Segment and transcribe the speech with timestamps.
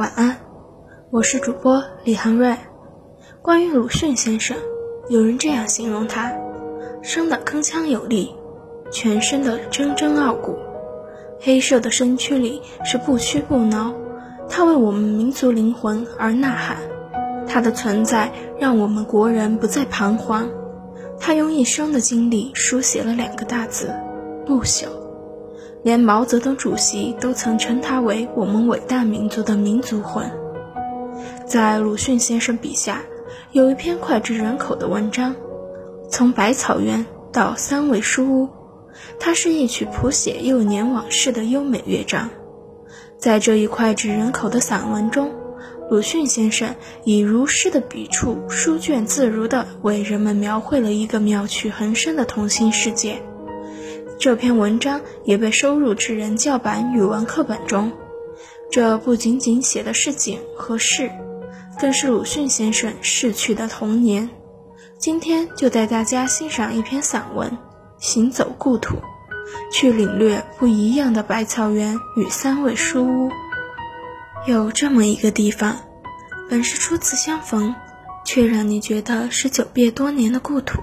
[0.00, 0.38] 晚安，
[1.10, 2.56] 我是主播李恒瑞。
[3.42, 4.56] 关于鲁迅先生，
[5.10, 6.32] 有人这样形容他：
[7.02, 8.34] 生的铿锵有力，
[8.90, 10.56] 全身的铮铮傲骨，
[11.38, 13.94] 黑瘦的身躯里是不屈不挠。
[14.48, 16.78] 他为我们民族灵魂而呐喊，
[17.46, 20.48] 他的存在让我们国人不再彷徨。
[21.18, 23.94] 他用一生的经历书写了两个大字：
[24.46, 24.86] 不朽。
[25.82, 30.30] 连毛泽东主席都曾称他为我们伟大民族的民族魂。
[31.46, 33.02] 在鲁迅先生笔下，
[33.52, 35.34] 有一篇脍炙人口的文章，
[36.10, 38.48] 从百草园到三味书屋，
[39.18, 42.28] 它是一曲谱写幼年往事的优美乐章。
[43.18, 45.32] 在这一脍炙人口的散文中，
[45.90, 53.22] 鲁迅先生以如诗的笔触，书卷自如地为人们描绘了一个妙趣横生的童心世界。
[54.20, 57.90] 这篇文章也被收入至人教版语文课本中。
[58.70, 61.10] 这不仅仅写的是景和事，
[61.80, 64.28] 更是鲁迅先生逝去的童年。
[64.98, 67.48] 今天就带大家欣赏一篇散文
[67.98, 68.96] 《行走故土》。
[69.72, 73.30] 去领略不一样的百草园与三味书屋。
[74.46, 75.78] 有这么一个地方，
[76.50, 77.74] 本是初次相逢，
[78.24, 80.82] 却让你觉得是久别多年的故土。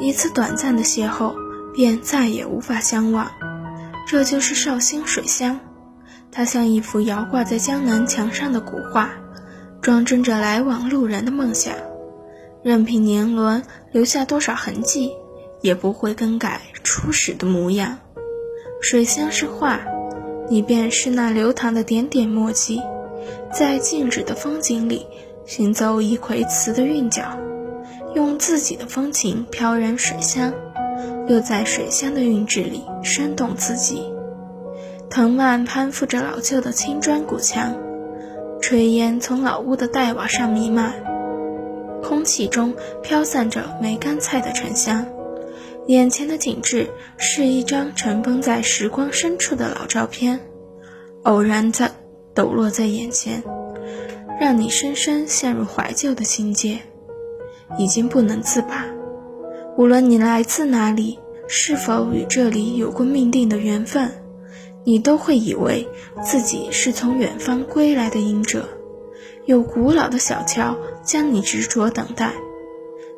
[0.00, 1.32] 一次短暂的邂逅，
[1.74, 3.30] 便再也无法相忘。
[4.06, 5.60] 这就是绍兴水乡，
[6.30, 9.10] 它像一幅摇挂在江南墙上的古画，
[9.80, 11.74] 装帧着来往路人的梦想。
[12.62, 15.12] 任凭年轮留下多少痕迹。
[15.62, 18.00] 也不会更改初始的模样。
[18.80, 19.80] 水乡是画，
[20.50, 22.82] 你便是那流淌的点点墨迹，
[23.52, 25.06] 在静止的风景里
[25.46, 27.38] 寻走一葵词的韵脚，
[28.12, 30.52] 用自己的风情飘然水乡，
[31.28, 34.02] 又在水乡的韵致里生动自己。
[35.08, 37.74] 藤蔓攀附着老旧的青砖古墙，
[38.60, 40.94] 炊烟从老屋的黛瓦上弥漫，
[42.02, 45.06] 空气中飘散着梅干菜的沉香。
[45.86, 50.40] 眼前的景致是一张尘封在时光深处的老照片，
[51.24, 51.90] 偶然在
[52.34, 53.42] 抖落在眼前，
[54.40, 56.78] 让你深深陷入怀旧的情节，
[57.76, 58.86] 已经不能自拔。
[59.76, 61.18] 无论你来自哪里，
[61.48, 64.12] 是否与这里有过命定的缘分，
[64.84, 65.88] 你都会以为
[66.22, 68.68] 自己是从远方归来的隐者。
[69.46, 72.32] 有古老的小桥将你执着等待，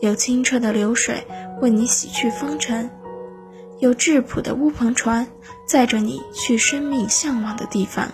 [0.00, 1.24] 有清澈的流水。
[1.60, 2.88] 为你洗去风尘，
[3.80, 5.26] 有质朴的乌篷船
[5.66, 8.12] 载着你去生命向往的地方。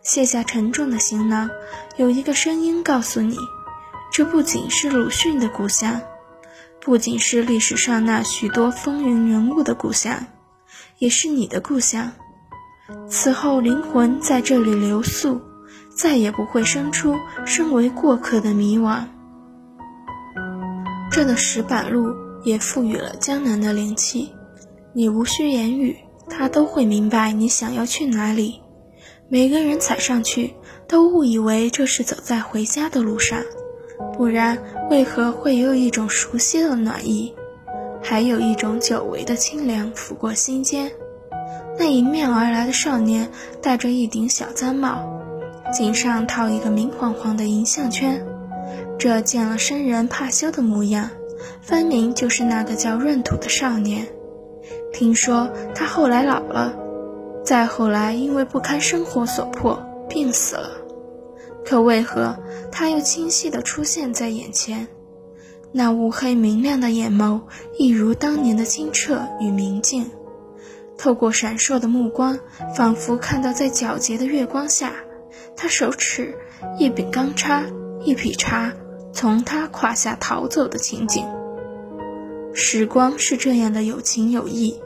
[0.00, 1.50] 卸下沉重的行囊，
[1.96, 3.36] 有一个声音告诉你：
[4.12, 6.00] 这不仅是鲁迅的故乡，
[6.84, 10.26] 不仅是历史上那许多风云人物的故乡，
[10.98, 12.12] 也是你的故乡。
[13.08, 15.40] 此后，灵魂在这里留宿，
[15.94, 17.16] 再也不会生出
[17.46, 19.04] 身为过客的迷惘。
[21.10, 22.14] 这的石板路。
[22.44, 24.34] 也赋予了江南的灵气，
[24.92, 25.96] 你无需言语，
[26.28, 28.60] 他都会明白你想要去哪里。
[29.28, 30.56] 每个人踩上去，
[30.88, 33.40] 都误以为这是走在回家的路上，
[34.12, 34.58] 不然
[34.90, 37.34] 为何会有一种熟悉的暖意，
[38.02, 40.90] 还有一种久违的清凉拂过心间？
[41.78, 43.28] 那迎面而来的少年
[43.62, 45.02] 戴着一顶小毡帽，
[45.72, 48.22] 颈上套一个明晃晃的银项圈，
[48.98, 51.08] 这见了生人怕羞的模样。
[51.60, 54.06] 分明就是那个叫闰土的少年。
[54.92, 56.74] 听说他后来老了，
[57.44, 60.81] 再后来因为不堪生活所迫病死了。
[61.64, 62.36] 可为何
[62.70, 64.88] 他又清晰地出现在眼前？
[65.72, 67.40] 那乌黑明亮的眼眸，
[67.78, 70.10] 一如当年的清澈与明净。
[70.98, 72.38] 透过闪烁的目光，
[72.76, 74.92] 仿佛看到在皎洁的月光下，
[75.56, 76.34] 他手持
[76.78, 77.64] 一柄钢叉，
[78.04, 78.72] 一匹叉。
[79.14, 81.26] 从他胯下逃走的情景。
[82.54, 84.80] 时光是这样的有情有义，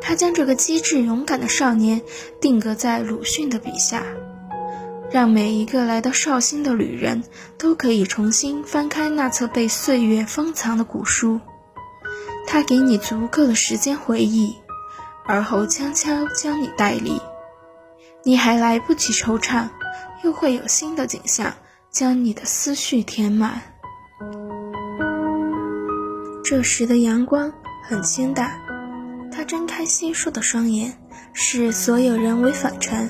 [0.00, 2.00] 他将这个机智勇敢的少年
[2.40, 4.04] 定格在鲁迅的笔下，
[5.14, 7.22] 让每一个来到绍兴的旅人
[7.56, 11.40] 都可以重新翻开那册被岁月封藏的古书。
[12.48, 14.56] 它给你足够的时间回忆，
[15.24, 17.20] 而后悄悄将你带离。
[18.24, 19.68] 你还来不及惆怅，
[20.24, 21.54] 又会有新的景象
[21.92, 23.62] 将你的思绪填满。
[26.42, 27.52] 这时的阳光
[27.84, 28.50] 很清淡，
[29.30, 30.98] 它睁开稀疏的双眼，
[31.32, 33.08] 视所有人为反尘。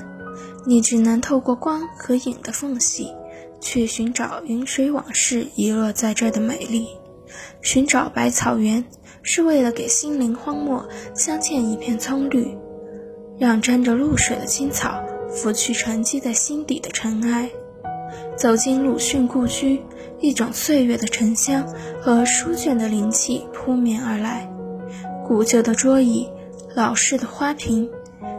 [0.67, 3.13] 你只能透过光和影的缝隙，
[3.61, 6.89] 去寻找云水往事遗落在这的美丽。
[7.61, 8.85] 寻找百草园，
[9.23, 12.57] 是为了给心灵荒漠镶嵌一片葱绿。
[13.37, 17.51] 让沾着露水的青草拂去沉积在心底的尘埃，
[18.37, 19.83] 走进鲁迅故居，
[20.21, 21.67] 一种岁月的沉香
[22.01, 24.49] 和书卷的灵气扑面而来。
[25.27, 26.29] 古旧的桌椅，
[26.77, 27.91] 老式的花瓶，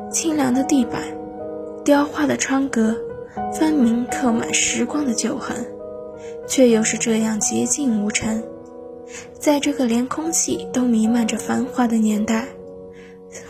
[0.10, 1.02] 清凉的地板，
[1.86, 2.98] 雕花的窗格，
[3.54, 5.56] 分明刻满时光的旧痕，
[6.48, 8.44] 却又是这样洁净无尘。
[9.40, 12.48] 在这个连空气都弥漫着繁华的年代。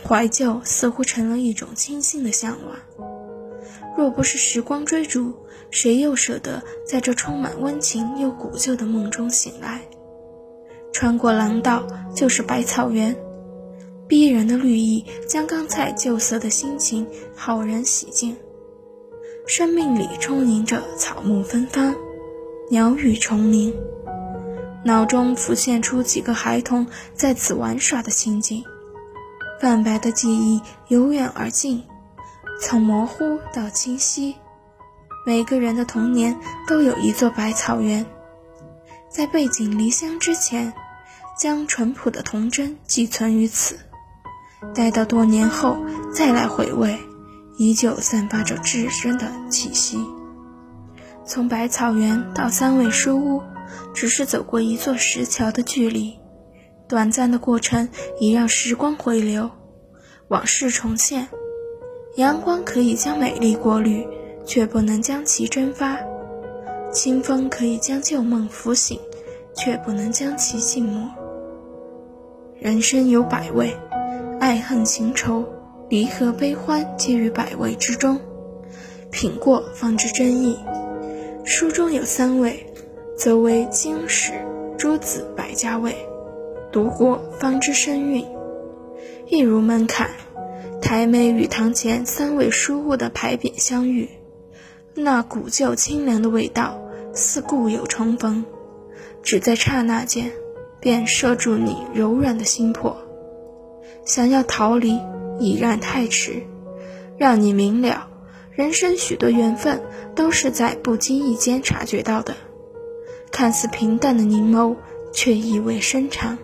[0.03, 3.07] 怀旧似乎成了一种清新的向往。
[3.95, 5.33] 若不是时光追逐，
[5.71, 9.81] 谁又舍得在这充满温情又古旧的梦中醒来？
[10.91, 13.15] 穿过廊道，就是百草园，
[14.07, 18.37] 逼人的绿意将刚才旧色的心情好人洗净。
[19.47, 21.95] 生命里充盈着草木芬芳，
[22.69, 23.73] 鸟语虫鸣，
[24.83, 28.63] 脑中浮现出几个孩童在此玩耍的情景。
[29.61, 31.83] 泛白的记忆由远而近，
[32.61, 34.35] 从模糊到清晰。
[35.25, 36.37] 每个人的童年
[36.67, 38.05] 都有一座百草园，
[39.09, 40.73] 在背井离乡之前，
[41.39, 43.79] 将淳朴的童真寄存于此。
[44.73, 45.77] 待到多年后
[46.13, 46.97] 再来回味，
[47.57, 49.99] 依旧散发着至深的气息。
[51.25, 53.41] 从百草园到三味书屋，
[53.93, 56.17] 只是走过一座石桥的距离。
[56.87, 59.49] 短暂的过程已让时光回流，
[60.27, 61.27] 往事重现。
[62.15, 64.07] 阳光可以将美丽过滤，
[64.45, 65.97] 却不能将其蒸发；
[66.93, 68.99] 清风可以将旧梦拂醒，
[69.55, 71.09] 却不能将其静默。
[72.59, 73.75] 人生有百味，
[74.39, 75.45] 爱恨情仇、
[75.89, 78.19] 离合悲欢，皆于百味之中。
[79.09, 80.59] 品过方知真意。
[81.43, 82.65] 书中有三味，
[83.17, 84.33] 则为经史、
[84.77, 85.95] 诸子百家味。
[86.71, 88.25] 读过方知深韵，
[89.27, 90.09] 一如门槛。
[90.81, 94.09] 台美与堂前三味书屋的牌匾相遇，
[94.93, 96.79] 那古旧清凉的味道
[97.13, 98.43] 似故友重逢，
[99.23, 100.31] 只在刹那间，
[100.79, 102.97] 便摄住你柔软的心魄。
[104.03, 104.99] 想要逃离，
[105.39, 106.43] 已然太迟。
[107.17, 108.09] 让你明了，
[108.51, 109.81] 人生许多缘分
[110.15, 112.35] 都是在不经意间察觉到的。
[113.31, 114.75] 看似平淡的凝眸，
[115.13, 116.37] 却意味深长。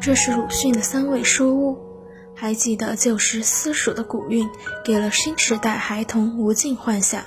[0.00, 1.76] 这是鲁迅的三味书屋，
[2.34, 4.48] 还记得旧时私塾的古韵，
[4.84, 7.22] 给了新时代孩童无尽幻想。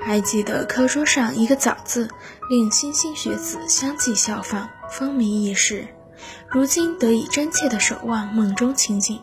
[0.00, 2.10] 还记得课桌上一个早字，
[2.50, 5.86] 令莘莘学子相继效仿，风靡一时。
[6.48, 9.20] 如今得以真切的守望梦中情景，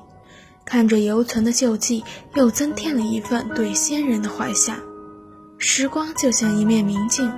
[0.66, 2.04] 看着犹存的旧迹，
[2.36, 4.78] 又增添了一份对先人的怀想。
[5.58, 7.32] 时光就像一面明镜，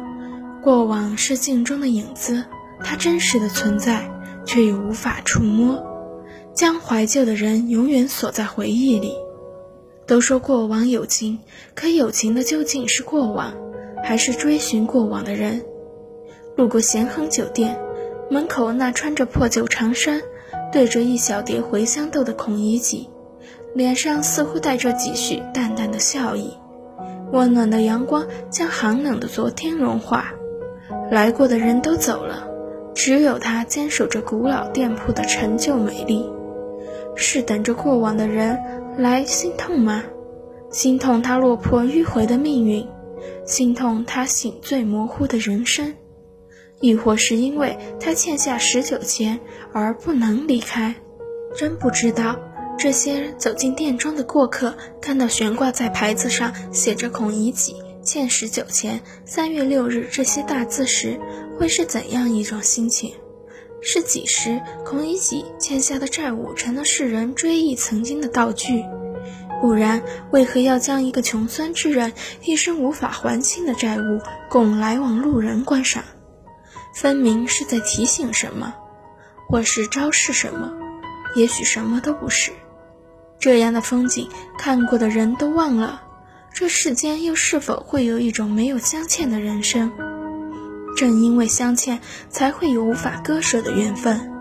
[0.61, 2.45] 过往是镜中的影子，
[2.83, 4.09] 它真实的存在。
[4.45, 5.81] 却又无法触摸，
[6.53, 9.13] 将怀旧的人永远锁在回忆里。
[10.05, 11.39] 都说过往有情，
[11.73, 13.53] 可有情的究竟是过往，
[14.03, 15.63] 还是追寻过往的人？
[16.57, 17.79] 路过咸亨酒店
[18.34, 20.20] 门口，那穿着破旧长衫、
[20.72, 23.08] 对着一小碟茴香豆的孔乙己，
[23.75, 26.58] 脸上似乎带着几许淡淡的笑意。
[27.32, 30.34] 温暖的阳光将寒冷的昨天融化。
[31.12, 32.50] 来过的人都走了。
[32.96, 36.28] 只有他坚守着古老店铺的陈旧美丽，
[37.16, 38.60] 是等着过往的人
[38.98, 40.04] 来心痛吗？
[40.72, 42.88] 心痛他落魄迂回的命运，
[43.46, 45.96] 心痛他醒醉模糊的人生，
[46.84, 49.40] 亦或是因为他欠下十九钱
[49.72, 50.94] 而不能离开？
[51.56, 52.38] 真不知道，
[52.78, 61.18] 这些走进店中的过客看到悬挂在牌子上写着“孔乙己欠十九钱，三月六日”这些大字时。
[61.58, 63.13] 会是怎样一种心情？
[63.80, 68.84] 是几时孔乙己欠下的债务成了世人追忆曾经的道具？
[69.62, 72.12] 不然，为何要将一个穷酸之人
[72.44, 76.04] 一生无法还清的债务供来往路人观赏？
[76.93, 78.73] 分明是在提醒什么，
[79.47, 80.71] 或是昭示什么？
[81.35, 82.51] 也许什么都不是。
[83.39, 86.01] 这样的风景，看过的人都忘了。
[86.53, 89.91] 这世间又是否会有一种没有相欠的人生？
[90.95, 94.31] 正因为相欠，才会有无法割舍的缘分，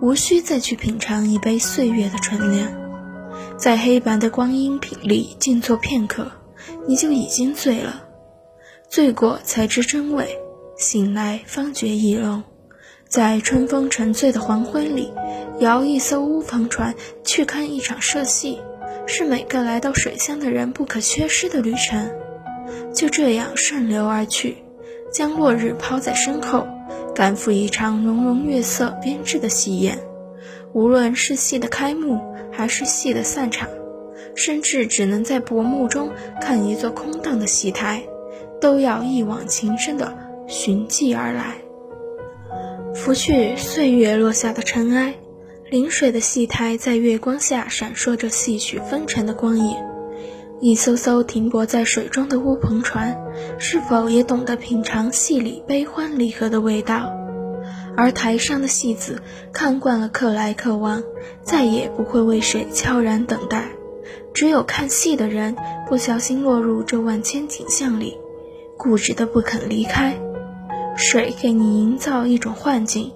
[0.00, 2.72] 无需再去品尝一杯岁月的纯良。
[3.58, 6.30] 在黑白的光阴品里静坐片刻，
[6.86, 8.04] 你就已经醉了。
[8.88, 10.38] 醉过才知真味，
[10.80, 12.42] 醒来方觉意浓。
[13.06, 15.12] 在春风沉醉的黄昏里，
[15.58, 18.58] 摇一艘乌篷船去看一场社戏，
[19.06, 22.10] 是每个来到水乡的人不可缺失的旅程。
[22.94, 24.56] 就这样顺流而去，
[25.12, 26.66] 将落日抛在身后，
[27.14, 29.98] 赶赴一场融融月色编织的戏宴。
[30.72, 32.18] 无论是戏的开幕，
[32.50, 33.68] 还是戏的散场，
[34.34, 36.10] 甚至只能在薄暮中
[36.40, 38.02] 看一座空荡的戏台，
[38.62, 41.58] 都要一往情深的寻迹而来。
[42.92, 45.14] 拂去岁月落下的尘埃，
[45.70, 49.76] 临水的戏台在月光下闪烁着戏曲纷呈的光影。
[50.60, 53.16] 一艘艘停泊在水中的乌篷船，
[53.58, 57.10] 是否也懂得品尝戏里悲欢离合的味道？
[57.96, 61.02] 而台上的戏子看惯了客来客往，
[61.42, 63.68] 再也不会为谁悄然等待。
[64.34, 65.56] 只有看戏的人
[65.88, 68.18] 不小心落入这万千景象里，
[68.76, 70.18] 固执的不肯离开。
[70.96, 73.12] 水给你营造一种幻境，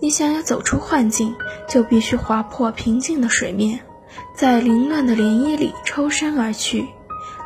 [0.00, 1.34] 你想要走出幻境，
[1.68, 3.80] 就必须划破平静的水面。
[4.34, 6.86] 在凌乱的涟漪里抽身而去，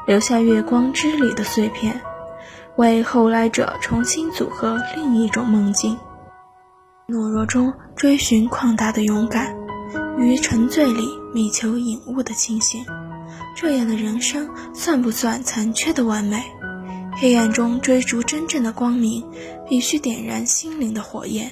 [0.06, 2.00] 留下月光之里的碎片，
[2.76, 5.96] 为后来者重新组合另一种梦境。
[7.08, 9.54] 懦弱中追寻旷大的勇敢，
[10.18, 12.84] 于沉醉里觅求隐悟的清醒。
[13.54, 16.42] 这样的人生算不算残缺的完美？
[17.18, 19.24] 黑暗中追逐真正的光明，
[19.66, 21.50] 必须点燃心灵的火焰。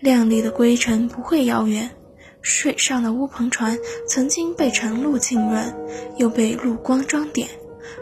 [0.00, 1.88] 亮丽的归程不会遥远。
[2.40, 5.72] 水上的乌篷船曾经被晨露浸润，
[6.16, 7.48] 又被露光装点，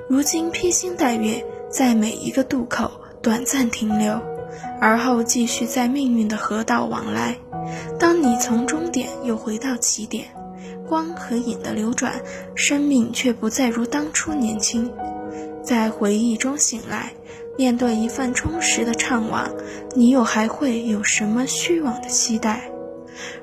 [0.08, 2.90] 如今披星戴月，在每一个渡口
[3.22, 4.18] 短暂停留，
[4.80, 7.36] 而后继续在命运的河道往来。
[7.98, 10.24] 当你从终点又回到起点，
[10.88, 12.22] 光和影的流转，
[12.54, 14.90] 生命却不再如当初年轻。
[15.70, 17.12] 在回忆中醒来，
[17.56, 19.48] 面对一份充实的怅惘，
[19.94, 22.72] 你又还会有什么虚妄的期待？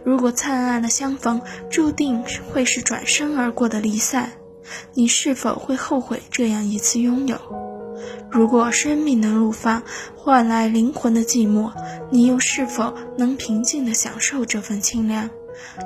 [0.03, 4.33] 如果灿烂的相逢注定会是转身而过的离散，
[4.93, 7.37] 你是否会后悔这样一次拥有？
[8.29, 9.81] 如果生命的怒放
[10.17, 11.71] 换来灵魂的寂寞，
[12.11, 15.29] 你又是否能平静地享受这份清凉？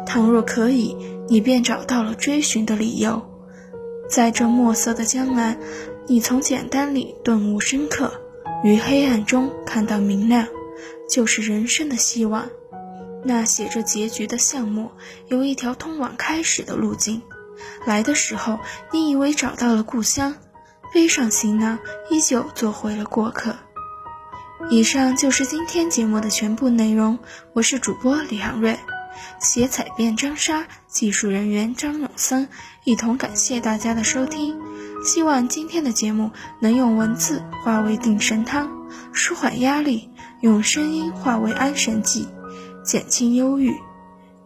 [0.08, 0.98] 倘若可以，
[1.30, 3.22] 你便找到了追寻的理由。
[4.10, 5.58] 在这墨色的江南，
[6.12, 8.12] 你从简单里顿悟深刻，
[8.66, 10.46] 于黑暗中看到明亮，
[11.10, 12.50] 就是人生的希望。
[13.24, 14.92] 那写着结局的项目，
[15.30, 17.22] 有一条通往开始的路径。
[17.86, 18.60] 来的时候，
[18.92, 20.36] 你以为找到了故乡，
[20.94, 23.56] 背上行囊，依旧做回了过客。
[24.70, 27.20] 以上就是今天节目的全部内容。
[27.54, 28.78] 我是主播李航瑞，
[29.40, 32.50] 写采编张莎，技术人员张永森，
[32.84, 34.60] 一同感谢大家的收听。
[35.04, 36.30] 希望今天的节目
[36.62, 38.70] 能用文字化为定神汤，
[39.12, 40.10] 舒缓压力；
[40.42, 42.28] 用声音化为安神剂。
[42.84, 43.76] 减轻忧郁，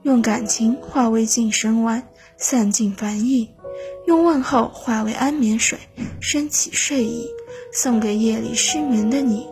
[0.04, 2.04] 用感情化为静神丸，
[2.38, 3.50] 散尽烦意；
[4.06, 5.80] 用问候化为安眠水，
[6.20, 7.28] 升起睡意，
[7.72, 9.48] 送给夜里失眠的你。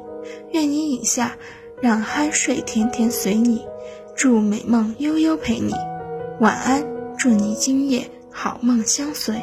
[0.51, 1.35] 愿你饮下，
[1.81, 3.65] 让酣睡甜甜随你，
[4.15, 5.73] 祝美梦悠悠陪你。
[6.39, 6.85] 晚安，
[7.17, 9.41] 祝你今夜好梦相随。